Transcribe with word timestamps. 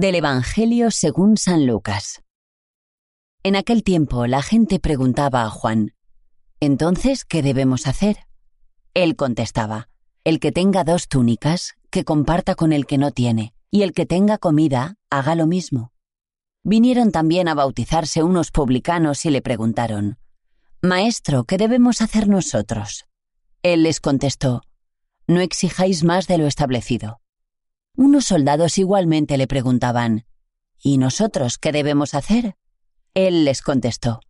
Del 0.00 0.14
Evangelio 0.14 0.90
según 0.90 1.36
San 1.36 1.66
Lucas. 1.66 2.22
En 3.42 3.54
aquel 3.54 3.82
tiempo 3.82 4.26
la 4.26 4.40
gente 4.40 4.80
preguntaba 4.80 5.44
a 5.44 5.50
Juan, 5.50 5.92
Entonces, 6.58 7.26
¿qué 7.26 7.42
debemos 7.42 7.86
hacer? 7.86 8.16
Él 8.94 9.14
contestaba, 9.14 9.90
El 10.24 10.40
que 10.40 10.52
tenga 10.52 10.84
dos 10.84 11.06
túnicas, 11.06 11.74
que 11.90 12.06
comparta 12.06 12.54
con 12.54 12.72
el 12.72 12.86
que 12.86 12.96
no 12.96 13.10
tiene, 13.10 13.52
y 13.70 13.82
el 13.82 13.92
que 13.92 14.06
tenga 14.06 14.38
comida, 14.38 14.96
haga 15.10 15.34
lo 15.34 15.46
mismo. 15.46 15.92
Vinieron 16.62 17.12
también 17.12 17.46
a 17.46 17.52
bautizarse 17.52 18.22
unos 18.22 18.52
publicanos 18.52 19.26
y 19.26 19.30
le 19.30 19.42
preguntaron, 19.42 20.16
Maestro, 20.80 21.44
¿qué 21.44 21.58
debemos 21.58 22.00
hacer 22.00 22.26
nosotros? 22.26 23.04
Él 23.62 23.82
les 23.82 24.00
contestó, 24.00 24.62
No 25.26 25.42
exijáis 25.42 26.04
más 26.04 26.26
de 26.26 26.38
lo 26.38 26.46
establecido. 26.46 27.19
Unos 27.96 28.24
soldados 28.24 28.78
igualmente 28.78 29.36
le 29.36 29.46
preguntaban, 29.46 30.24
¿Y 30.82 30.98
nosotros 30.98 31.58
qué 31.58 31.72
debemos 31.72 32.14
hacer? 32.14 32.56
Él 33.14 33.44
les 33.44 33.60
contestó, 33.60 34.20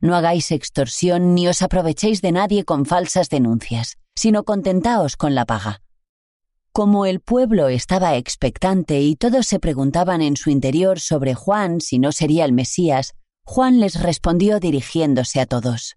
No 0.00 0.16
hagáis 0.16 0.50
extorsión 0.50 1.34
ni 1.34 1.46
os 1.46 1.62
aprovechéis 1.62 2.20
de 2.20 2.32
nadie 2.32 2.64
con 2.64 2.84
falsas 2.84 3.28
denuncias, 3.28 3.96
sino 4.14 4.44
contentaos 4.44 5.16
con 5.16 5.34
la 5.34 5.44
paga. 5.44 5.82
Como 6.72 7.06
el 7.06 7.20
pueblo 7.20 7.68
estaba 7.68 8.16
expectante 8.16 9.00
y 9.00 9.14
todos 9.14 9.46
se 9.46 9.60
preguntaban 9.60 10.20
en 10.22 10.36
su 10.36 10.50
interior 10.50 10.98
sobre 10.98 11.34
Juan 11.34 11.80
si 11.80 12.00
no 12.00 12.10
sería 12.10 12.44
el 12.44 12.52
Mesías, 12.52 13.14
Juan 13.44 13.78
les 13.78 14.02
respondió 14.02 14.58
dirigiéndose 14.58 15.40
a 15.40 15.46
todos. 15.46 15.96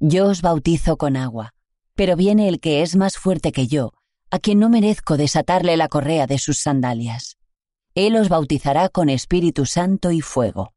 Yo 0.00 0.28
os 0.28 0.40
bautizo 0.40 0.96
con 0.96 1.16
agua, 1.16 1.52
pero 1.94 2.16
viene 2.16 2.48
el 2.48 2.60
que 2.60 2.80
es 2.80 2.96
más 2.96 3.18
fuerte 3.18 3.52
que 3.52 3.66
yo, 3.66 3.92
a 4.32 4.38
quien 4.38 4.58
no 4.58 4.70
merezco 4.70 5.18
desatarle 5.18 5.76
la 5.76 5.88
correa 5.88 6.26
de 6.26 6.38
sus 6.38 6.58
sandalias. 6.58 7.36
Él 7.94 8.16
os 8.16 8.30
bautizará 8.30 8.88
con 8.88 9.10
Espíritu 9.10 9.66
Santo 9.66 10.10
y 10.10 10.22
fuego. 10.22 10.72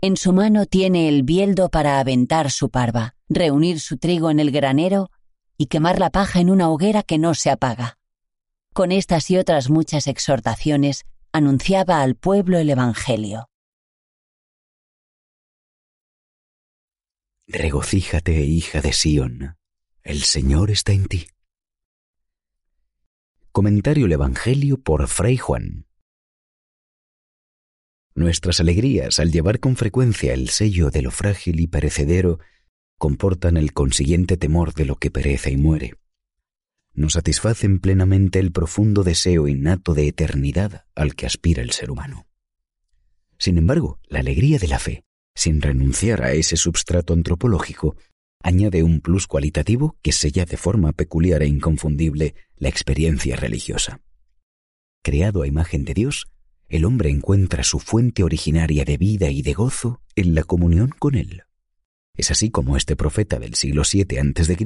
En 0.00 0.16
su 0.16 0.32
mano 0.32 0.66
tiene 0.66 1.08
el 1.08 1.24
bieldo 1.24 1.68
para 1.68 1.98
aventar 1.98 2.52
su 2.52 2.70
parva, 2.70 3.16
reunir 3.28 3.80
su 3.80 3.96
trigo 3.96 4.30
en 4.30 4.38
el 4.38 4.52
granero 4.52 5.10
y 5.58 5.66
quemar 5.66 5.98
la 5.98 6.10
paja 6.10 6.38
en 6.38 6.48
una 6.48 6.70
hoguera 6.70 7.02
que 7.02 7.18
no 7.18 7.34
se 7.34 7.50
apaga. 7.50 7.98
Con 8.72 8.92
estas 8.92 9.32
y 9.32 9.36
otras 9.36 9.68
muchas 9.68 10.06
exhortaciones 10.06 11.06
anunciaba 11.32 12.02
al 12.02 12.14
pueblo 12.14 12.56
el 12.56 12.70
Evangelio. 12.70 13.48
Regocíjate, 17.48 18.42
hija 18.42 18.80
de 18.80 18.92
Sión, 18.92 19.56
el 20.04 20.22
Señor 20.22 20.70
está 20.70 20.92
en 20.92 21.06
ti. 21.06 21.26
Comentario 23.56 24.04
el 24.04 24.12
Evangelio 24.12 24.76
por 24.76 25.08
Fray 25.08 25.38
Juan. 25.38 25.86
Nuestras 28.14 28.60
alegrías 28.60 29.18
al 29.18 29.32
llevar 29.32 29.60
con 29.60 29.76
frecuencia 29.76 30.34
el 30.34 30.50
sello 30.50 30.90
de 30.90 31.00
lo 31.00 31.10
frágil 31.10 31.58
y 31.60 31.66
perecedero 31.66 32.38
comportan 32.98 33.56
el 33.56 33.72
consiguiente 33.72 34.36
temor 34.36 34.74
de 34.74 34.84
lo 34.84 34.96
que 34.96 35.10
perece 35.10 35.52
y 35.52 35.56
muere. 35.56 35.94
Nos 36.92 37.14
satisfacen 37.14 37.80
plenamente 37.80 38.40
el 38.40 38.52
profundo 38.52 39.04
deseo 39.04 39.48
innato 39.48 39.94
de 39.94 40.06
eternidad 40.06 40.84
al 40.94 41.14
que 41.14 41.24
aspira 41.24 41.62
el 41.62 41.70
ser 41.70 41.90
humano. 41.90 42.26
Sin 43.38 43.56
embargo, 43.56 44.00
la 44.06 44.18
alegría 44.18 44.58
de 44.58 44.68
la 44.68 44.78
fe, 44.78 45.06
sin 45.34 45.62
renunciar 45.62 46.22
a 46.22 46.32
ese 46.32 46.58
substrato 46.58 47.14
antropológico, 47.14 47.96
añade 48.46 48.84
un 48.84 49.00
plus 49.00 49.26
cualitativo 49.26 49.96
que 50.02 50.12
sella 50.12 50.44
de 50.44 50.56
forma 50.56 50.92
peculiar 50.92 51.42
e 51.42 51.48
inconfundible 51.48 52.36
la 52.56 52.68
experiencia 52.68 53.34
religiosa. 53.34 54.00
Creado 55.02 55.42
a 55.42 55.48
imagen 55.48 55.84
de 55.84 55.94
Dios, 55.94 56.28
el 56.68 56.84
hombre 56.84 57.10
encuentra 57.10 57.64
su 57.64 57.80
fuente 57.80 58.22
originaria 58.22 58.84
de 58.84 58.98
vida 58.98 59.30
y 59.30 59.42
de 59.42 59.52
gozo 59.52 60.00
en 60.14 60.36
la 60.36 60.44
comunión 60.44 60.90
con 60.96 61.16
Él. 61.16 61.42
Es 62.14 62.30
así 62.30 62.50
como 62.50 62.76
este 62.76 62.94
profeta 62.94 63.40
del 63.40 63.56
siglo 63.56 63.82
VII 63.82 64.16
a.C. 64.16 64.56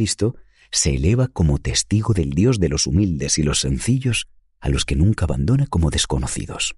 se 0.71 0.95
eleva 0.95 1.29
como 1.29 1.57
testigo 1.57 2.13
del 2.13 2.31
Dios 2.31 2.61
de 2.61 2.69
los 2.69 2.87
humildes 2.87 3.39
y 3.39 3.43
los 3.43 3.61
sencillos, 3.61 4.29
a 4.61 4.69
los 4.69 4.85
que 4.85 4.95
nunca 4.95 5.25
abandona 5.25 5.67
como 5.67 5.89
desconocidos. 5.89 6.77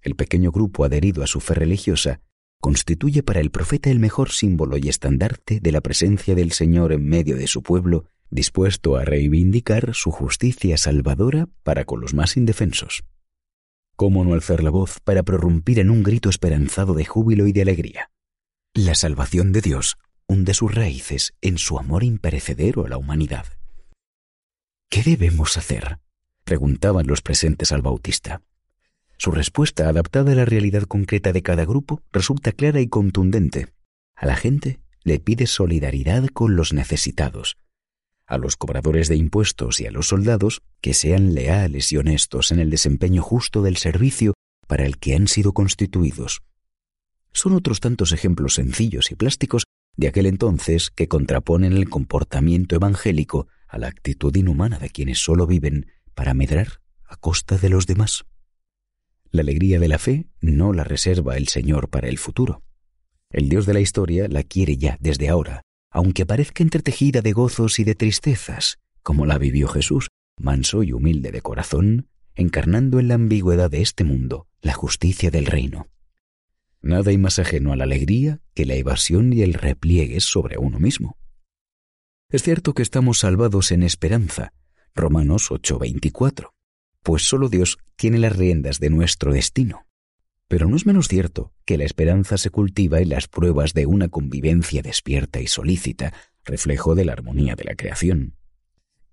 El 0.00 0.14
pequeño 0.14 0.52
grupo 0.52 0.84
adherido 0.84 1.24
a 1.24 1.26
su 1.26 1.40
fe 1.40 1.54
religiosa 1.54 2.20
constituye 2.60 3.22
para 3.22 3.40
el 3.40 3.50
profeta 3.50 3.90
el 3.90 3.98
mejor 3.98 4.30
símbolo 4.30 4.76
y 4.76 4.88
estandarte 4.88 5.60
de 5.60 5.72
la 5.72 5.80
presencia 5.80 6.34
del 6.34 6.52
Señor 6.52 6.92
en 6.92 7.08
medio 7.08 7.36
de 7.36 7.46
su 7.46 7.62
pueblo, 7.62 8.06
dispuesto 8.30 8.96
a 8.96 9.04
reivindicar 9.04 9.94
su 9.94 10.10
justicia 10.10 10.76
salvadora 10.76 11.48
para 11.62 11.84
con 11.84 12.00
los 12.00 12.14
más 12.14 12.36
indefensos. 12.36 13.04
¿Cómo 13.96 14.24
no 14.24 14.34
alzar 14.34 14.62
la 14.62 14.70
voz 14.70 15.00
para 15.02 15.22
prorrumpir 15.22 15.78
en 15.78 15.90
un 15.90 16.02
grito 16.02 16.30
esperanzado 16.30 16.94
de 16.94 17.04
júbilo 17.04 17.46
y 17.46 17.52
de 17.52 17.62
alegría? 17.62 18.10
La 18.74 18.94
salvación 18.94 19.52
de 19.52 19.60
Dios 19.60 19.96
hunde 20.26 20.54
sus 20.54 20.74
raíces 20.74 21.34
en 21.40 21.58
su 21.58 21.78
amor 21.78 22.04
imperecedero 22.04 22.84
a 22.84 22.88
la 22.88 22.96
humanidad. 22.96 23.46
¿Qué 24.90 25.02
debemos 25.02 25.56
hacer? 25.56 25.98
preguntaban 26.44 27.06
los 27.06 27.22
presentes 27.22 27.72
al 27.72 27.82
Bautista. 27.82 28.40
Su 29.18 29.32
respuesta, 29.32 29.88
adaptada 29.88 30.30
a 30.30 30.34
la 30.36 30.44
realidad 30.44 30.84
concreta 30.84 31.32
de 31.32 31.42
cada 31.42 31.64
grupo, 31.64 32.02
resulta 32.12 32.52
clara 32.52 32.80
y 32.80 32.86
contundente. 32.86 33.66
A 34.14 34.26
la 34.26 34.36
gente 34.36 34.78
le 35.02 35.18
pide 35.18 35.48
solidaridad 35.48 36.26
con 36.28 36.54
los 36.54 36.72
necesitados. 36.72 37.58
A 38.26 38.38
los 38.38 38.56
cobradores 38.56 39.08
de 39.08 39.16
impuestos 39.16 39.80
y 39.80 39.86
a 39.86 39.90
los 39.90 40.06
soldados 40.06 40.62
que 40.80 40.94
sean 40.94 41.34
leales 41.34 41.90
y 41.90 41.96
honestos 41.96 42.52
en 42.52 42.60
el 42.60 42.70
desempeño 42.70 43.22
justo 43.22 43.62
del 43.62 43.76
servicio 43.76 44.34
para 44.68 44.86
el 44.86 44.98
que 44.98 45.16
han 45.16 45.26
sido 45.26 45.52
constituidos. 45.52 46.42
Son 47.32 47.54
otros 47.54 47.80
tantos 47.80 48.12
ejemplos 48.12 48.54
sencillos 48.54 49.10
y 49.10 49.16
plásticos 49.16 49.64
de 49.96 50.06
aquel 50.06 50.26
entonces 50.26 50.90
que 50.90 51.08
contraponen 51.08 51.72
el 51.72 51.88
comportamiento 51.88 52.76
evangélico 52.76 53.48
a 53.66 53.78
la 53.78 53.88
actitud 53.88 54.34
inhumana 54.36 54.78
de 54.78 54.90
quienes 54.90 55.18
sólo 55.18 55.46
viven 55.48 55.90
para 56.14 56.34
medrar 56.34 56.80
a 57.04 57.16
costa 57.16 57.58
de 57.58 57.68
los 57.68 57.86
demás. 57.86 58.24
La 59.30 59.42
alegría 59.42 59.78
de 59.78 59.88
la 59.88 59.98
fe 59.98 60.26
no 60.40 60.72
la 60.72 60.84
reserva 60.84 61.36
el 61.36 61.48
Señor 61.48 61.90
para 61.90 62.08
el 62.08 62.18
futuro. 62.18 62.62
El 63.30 63.48
Dios 63.48 63.66
de 63.66 63.74
la 63.74 63.80
historia 63.80 64.26
la 64.28 64.42
quiere 64.42 64.76
ya 64.76 64.96
desde 65.00 65.28
ahora, 65.28 65.62
aunque 65.90 66.24
parezca 66.24 66.62
entretejida 66.62 67.20
de 67.20 67.32
gozos 67.32 67.78
y 67.78 67.84
de 67.84 67.94
tristezas, 67.94 68.78
como 69.02 69.26
la 69.26 69.38
vivió 69.38 69.68
Jesús, 69.68 70.08
manso 70.38 70.82
y 70.82 70.92
humilde 70.92 71.30
de 71.30 71.42
corazón, 71.42 72.08
encarnando 72.34 73.00
en 73.00 73.08
la 73.08 73.14
ambigüedad 73.14 73.70
de 73.70 73.82
este 73.82 74.04
mundo 74.04 74.46
la 74.62 74.72
justicia 74.72 75.30
del 75.30 75.46
reino. 75.46 75.88
Nada 76.80 77.10
hay 77.10 77.18
más 77.18 77.38
ajeno 77.38 77.72
a 77.72 77.76
la 77.76 77.84
alegría 77.84 78.40
que 78.54 78.64
la 78.64 78.74
evasión 78.74 79.32
y 79.32 79.42
el 79.42 79.54
repliegue 79.54 80.20
sobre 80.20 80.58
uno 80.58 80.78
mismo. 80.78 81.18
Es 82.30 82.42
cierto 82.42 82.74
que 82.74 82.82
estamos 82.82 83.18
salvados 83.18 83.72
en 83.72 83.82
esperanza, 83.82 84.52
Romanos 84.94 85.50
8:24, 85.50 86.50
pues 87.08 87.26
solo 87.26 87.48
Dios 87.48 87.78
tiene 87.96 88.18
las 88.18 88.36
riendas 88.36 88.80
de 88.80 88.90
nuestro 88.90 89.32
destino. 89.32 89.86
Pero 90.46 90.68
no 90.68 90.76
es 90.76 90.84
menos 90.84 91.08
cierto 91.08 91.54
que 91.64 91.78
la 91.78 91.84
esperanza 91.84 92.36
se 92.36 92.50
cultiva 92.50 93.00
en 93.00 93.08
las 93.08 93.28
pruebas 93.28 93.72
de 93.72 93.86
una 93.86 94.10
convivencia 94.10 94.82
despierta 94.82 95.40
y 95.40 95.46
solícita, 95.46 96.12
reflejo 96.44 96.94
de 96.94 97.06
la 97.06 97.14
armonía 97.14 97.56
de 97.56 97.64
la 97.64 97.76
creación. 97.76 98.34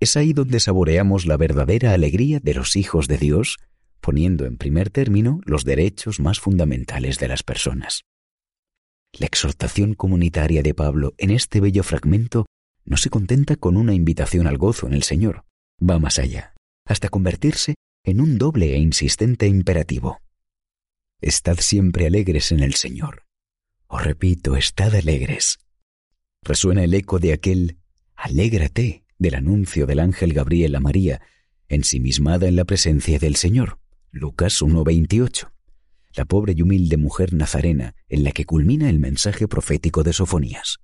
Es 0.01 0.17
ahí 0.17 0.33
donde 0.33 0.59
saboreamos 0.59 1.25
la 1.25 1.37
verdadera 1.37 1.93
alegría 1.93 2.41
de 2.41 2.55
los 2.55 2.75
hijos 2.75 3.07
de 3.07 3.17
Dios, 3.17 3.59
poniendo 4.01 4.45
en 4.45 4.57
primer 4.57 4.89
término 4.89 5.39
los 5.45 5.63
derechos 5.63 6.19
más 6.19 6.41
fundamentales 6.41 7.17
de 7.17 7.29
las 7.29 7.43
personas. 7.43 8.01
La 9.17 9.27
exhortación 9.27 9.93
comunitaria 9.93 10.63
de 10.63 10.73
Pablo 10.73 11.13
en 11.17 11.31
este 11.31 11.61
bello 11.61 11.83
fragmento 11.83 12.45
no 12.83 12.97
se 12.97 13.09
contenta 13.09 13.55
con 13.55 13.77
una 13.77 13.93
invitación 13.93 14.47
al 14.47 14.57
gozo 14.57 14.85
en 14.85 14.95
el 14.95 15.03
Señor, 15.03 15.45
va 15.81 15.97
más 15.97 16.19
allá, 16.19 16.55
hasta 16.83 17.07
convertirse 17.07 17.75
en 18.05 18.21
un 18.21 18.37
doble 18.37 18.75
e 18.75 18.77
insistente 18.77 19.47
imperativo. 19.47 20.21
Estad 21.21 21.57
siempre 21.57 22.05
alegres 22.05 22.51
en 22.51 22.61
el 22.61 22.75
Señor. 22.75 23.23
Os 23.87 24.03
repito, 24.03 24.55
estad 24.55 24.93
alegres. 24.93 25.57
Resuena 26.43 26.83
el 26.83 26.93
eco 26.93 27.17
de 27.17 27.33
aquel 27.33 27.79
Alégrate 28.15 29.03
del 29.17 29.35
anuncio 29.35 29.87
del 29.87 29.99
ángel 29.99 30.33
Gabriel 30.33 30.75
a 30.75 30.79
María, 30.79 31.21
ensimismada 31.67 32.47
en 32.47 32.55
la 32.55 32.65
presencia 32.65 33.17
del 33.17 33.35
Señor. 33.35 33.79
Lucas 34.11 34.61
1.28. 34.61 35.51
La 36.15 36.25
pobre 36.25 36.53
y 36.55 36.61
humilde 36.61 36.97
mujer 36.97 37.33
nazarena 37.33 37.95
en 38.07 38.23
la 38.23 38.31
que 38.31 38.45
culmina 38.45 38.89
el 38.89 38.99
mensaje 38.99 39.47
profético 39.47 40.03
de 40.03 40.13
Sofonías. 40.13 40.77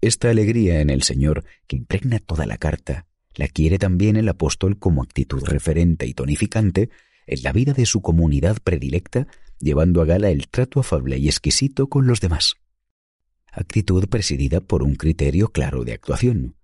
Esta 0.00 0.30
alegría 0.30 0.80
en 0.80 0.90
el 0.90 1.02
Señor, 1.02 1.44
que 1.66 1.76
impregna 1.76 2.18
toda 2.18 2.44
la 2.44 2.58
carta, 2.58 3.06
la 3.34 3.48
quiere 3.48 3.78
también 3.78 4.16
el 4.16 4.28
apóstol 4.28 4.78
como 4.78 5.02
actitud 5.02 5.42
referente 5.44 6.06
y 6.06 6.14
tonificante 6.14 6.90
en 7.26 7.42
la 7.42 7.52
vida 7.52 7.72
de 7.72 7.86
su 7.86 8.00
comunidad 8.00 8.58
predilecta, 8.62 9.26
llevando 9.60 10.02
a 10.02 10.04
gala 10.04 10.30
el 10.30 10.48
trato 10.48 10.80
afable 10.80 11.18
y 11.18 11.28
exquisito 11.28 11.88
con 11.88 12.06
los 12.06 12.20
demás. 12.20 12.54
Actitud 13.52 14.08
presidida 14.08 14.60
por 14.60 14.82
un 14.82 14.94
criterio 14.94 15.48
claro 15.48 15.84
de 15.84 15.92
actuación. 15.92 16.56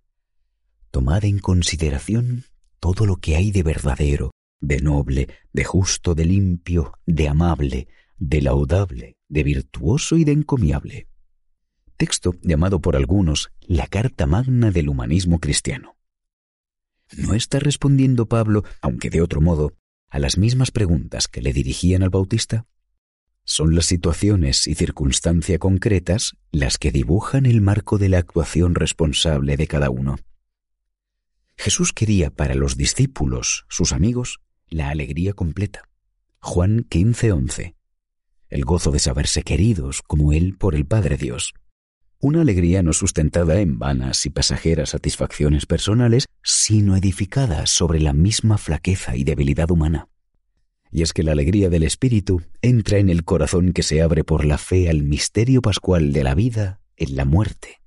Tomad 0.90 1.24
en 1.24 1.38
consideración 1.38 2.44
todo 2.80 3.06
lo 3.06 3.16
que 3.16 3.36
hay 3.36 3.50
de 3.50 3.62
verdadero, 3.62 4.32
de 4.60 4.80
noble, 4.80 5.28
de 5.52 5.64
justo, 5.64 6.14
de 6.14 6.24
limpio, 6.24 6.92
de 7.06 7.28
amable, 7.28 7.88
de 8.18 8.42
laudable, 8.42 9.16
de 9.28 9.42
virtuoso 9.42 10.16
y 10.16 10.24
de 10.24 10.32
encomiable. 10.32 11.08
Texto 11.96 12.34
llamado 12.42 12.80
por 12.80 12.96
algunos 12.96 13.50
la 13.60 13.86
Carta 13.86 14.26
Magna 14.26 14.70
del 14.70 14.88
Humanismo 14.88 15.40
Cristiano. 15.40 15.96
¿No 17.16 17.34
está 17.34 17.58
respondiendo 17.58 18.26
Pablo, 18.26 18.64
aunque 18.80 19.10
de 19.10 19.20
otro 19.20 19.40
modo, 19.40 19.74
a 20.08 20.18
las 20.18 20.38
mismas 20.38 20.70
preguntas 20.70 21.28
que 21.28 21.42
le 21.42 21.52
dirigían 21.52 22.02
al 22.02 22.10
Bautista? 22.10 22.66
Son 23.44 23.74
las 23.74 23.86
situaciones 23.86 24.66
y 24.66 24.74
circunstancias 24.74 25.58
concretas 25.58 26.34
las 26.50 26.78
que 26.78 26.92
dibujan 26.92 27.44
el 27.44 27.60
marco 27.60 27.98
de 27.98 28.08
la 28.08 28.18
actuación 28.18 28.74
responsable 28.74 29.56
de 29.56 29.66
cada 29.66 29.90
uno. 29.90 30.16
Jesús 31.56 31.92
quería 31.92 32.30
para 32.30 32.54
los 32.54 32.76
discípulos, 32.76 33.66
sus 33.68 33.92
amigos, 33.92 34.40
la 34.68 34.88
alegría 34.88 35.34
completa. 35.34 35.88
Juan 36.40 36.86
15:11. 36.88 37.74
El 38.48 38.64
gozo 38.64 38.90
de 38.90 38.98
saberse 38.98 39.42
queridos 39.42 40.02
como 40.02 40.32
Él 40.32 40.56
por 40.56 40.74
el 40.74 40.86
Padre 40.86 41.16
Dios. 41.16 41.54
Una 42.24 42.40
alegría 42.40 42.82
no 42.82 42.94
sustentada 42.94 43.60
en 43.60 43.78
vanas 43.78 44.24
y 44.24 44.30
pasajeras 44.30 44.88
satisfacciones 44.88 45.66
personales, 45.66 46.24
sino 46.42 46.96
edificada 46.96 47.66
sobre 47.66 48.00
la 48.00 48.14
misma 48.14 48.56
flaqueza 48.56 49.14
y 49.14 49.24
debilidad 49.24 49.70
humana. 49.70 50.08
Y 50.90 51.02
es 51.02 51.12
que 51.12 51.22
la 51.22 51.32
alegría 51.32 51.68
del 51.68 51.82
Espíritu 51.82 52.40
entra 52.62 52.96
en 52.96 53.10
el 53.10 53.24
corazón 53.24 53.74
que 53.74 53.82
se 53.82 54.00
abre 54.00 54.24
por 54.24 54.46
la 54.46 54.56
fe 54.56 54.88
al 54.88 55.02
misterio 55.02 55.60
pascual 55.60 56.14
de 56.14 56.24
la 56.24 56.34
vida 56.34 56.80
en 56.96 57.14
la 57.14 57.26
muerte. 57.26 57.82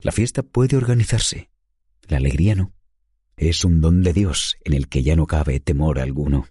La 0.00 0.12
fiesta 0.12 0.42
puede 0.42 0.76
organizarse, 0.76 1.48
la 2.08 2.18
alegría 2.18 2.54
no. 2.54 2.74
Es 3.38 3.64
un 3.64 3.80
don 3.80 4.02
de 4.02 4.12
Dios 4.12 4.58
en 4.64 4.74
el 4.74 4.86
que 4.86 5.02
ya 5.02 5.16
no 5.16 5.26
cabe 5.26 5.60
temor 5.60 5.98
alguno. 5.98 6.44